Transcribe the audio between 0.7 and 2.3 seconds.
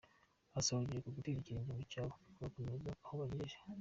urubyiruko gutera ikirenge mu cyabo